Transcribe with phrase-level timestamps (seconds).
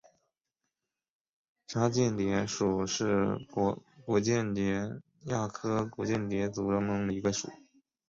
[1.67, 7.51] 沙蚬蝶属是古蚬蝶亚科古蚬蝶族中的一个属。